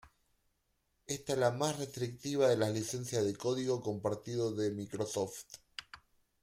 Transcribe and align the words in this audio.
Esta 1.05 1.33
es 1.33 1.37
la 1.37 1.51
más 1.51 1.77
restrictiva 1.77 2.47
de 2.47 2.57
las 2.57 2.73
licencias 2.73 3.23
de 3.23 3.35
código 3.37 3.81
compartido 3.83 4.51
de 4.51 4.71
Microsoft. 4.71 5.43